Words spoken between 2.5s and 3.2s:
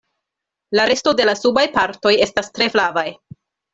tre flavaj.